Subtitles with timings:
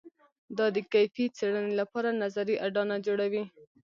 [0.57, 3.43] دا د کیفي څېړنې لپاره نظري اډانه جوړوي.